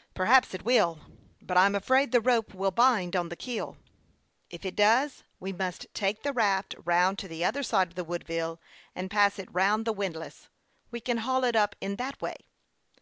"Perhaps 0.20 0.52
it 0.52 0.62
will; 0.62 1.00
but 1.40 1.56
I'm 1.56 1.74
afraid 1.74 2.12
the 2.12 2.20
rope 2.20 2.52
will 2.52 2.70
bind 2.70 3.16
on 3.16 3.30
the 3.30 3.34
keel." 3.34 3.78
"If 4.50 4.66
it 4.66 4.76
does, 4.76 5.22
we 5.38 5.54
must 5.54 5.86
take 5.94 6.22
the 6.22 6.34
raft 6.34 6.74
round 6.84 7.18
to 7.20 7.28
the 7.28 7.46
other 7.46 7.62
side 7.62 7.88
of 7.88 7.94
the 7.94 8.04
Woodviile, 8.04 8.58
and 8.94 9.10
pass 9.10 9.38
it 9.38 9.48
round 9.50 9.86
the 9.86 9.94
windlass; 9.94 10.50
we 10.90 11.00
can 11.00 11.16
haul 11.24 11.44
it 11.44 11.56
up 11.56 11.76
in 11.80 11.96
that 11.96 12.20
way." 12.20 12.36